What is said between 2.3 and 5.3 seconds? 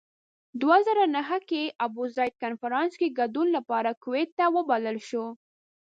کنفرانس کې ګډون لپاره کویت ته وبلل شو.